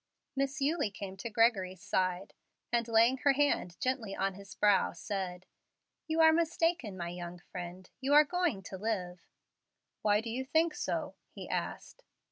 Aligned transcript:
Miss 0.35 0.59
Eulie 0.59 0.89
came 0.89 1.15
to 1.17 1.29
Gregory's 1.29 1.83
side, 1.83 2.33
and 2.71 2.87
laying 2.87 3.17
her 3.17 3.33
hand 3.33 3.79
gently 3.79 4.15
on 4.15 4.33
his 4.33 4.55
brow 4.55 4.93
said, 4.93 5.45
"You 6.07 6.21
are 6.21 6.33
mistaken, 6.33 6.97
my 6.97 7.09
young 7.09 7.37
friend. 7.37 7.87
You 7.99 8.15
are 8.15 8.23
going 8.25 8.63
to 8.63 8.79
live." 8.79 9.27
"Why 10.01 10.19
do 10.19 10.31
you 10.31 10.43
think 10.43 10.73
so?" 10.73 11.13
he 11.29 11.47
asked. 11.47 12.03